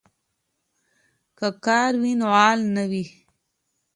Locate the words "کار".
1.65-1.91